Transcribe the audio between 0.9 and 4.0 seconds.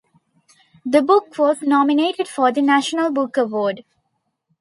book was nominated for the National Book Award.